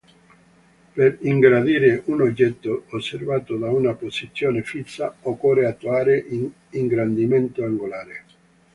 Per 0.93 1.19
ingrandire 1.21 2.01
un 2.05 2.21
oggetto 2.21 2.85
osservato 2.89 3.55
da 3.57 3.69
una 3.69 3.93
posizione 3.93 4.63
fissa, 4.63 5.13
occorre 5.21 5.67
attuare 5.67 6.25
un 6.29 6.49
ingrandimento 6.71 7.63
angolare. 7.63 8.23